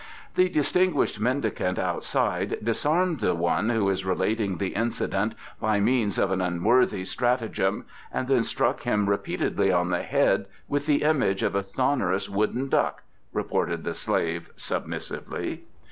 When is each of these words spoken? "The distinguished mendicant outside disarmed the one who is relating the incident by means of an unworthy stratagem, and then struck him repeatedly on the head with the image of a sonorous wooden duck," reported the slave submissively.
"The 0.33 0.49
distinguished 0.49 1.19
mendicant 1.19 1.77
outside 1.77 2.57
disarmed 2.63 3.19
the 3.19 3.35
one 3.35 3.69
who 3.69 3.87
is 3.89 4.03
relating 4.03 4.57
the 4.57 4.69
incident 4.73 5.35
by 5.59 5.79
means 5.79 6.17
of 6.17 6.31
an 6.31 6.41
unworthy 6.41 7.05
stratagem, 7.05 7.85
and 8.11 8.27
then 8.27 8.43
struck 8.43 8.81
him 8.81 9.07
repeatedly 9.07 9.71
on 9.71 9.91
the 9.91 10.01
head 10.01 10.47
with 10.67 10.87
the 10.87 11.03
image 11.03 11.43
of 11.43 11.53
a 11.53 11.63
sonorous 11.63 12.27
wooden 12.27 12.67
duck," 12.67 13.03
reported 13.31 13.83
the 13.83 13.93
slave 13.93 14.49
submissively. 14.55 15.65